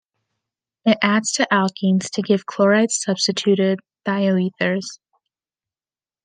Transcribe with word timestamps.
It 0.83 0.97
adds 1.03 1.31
to 1.33 1.47
alkenes 1.53 2.09
to 2.13 2.23
give 2.23 2.47
chloride-substituted 2.47 3.81
thioethers. 4.03 4.97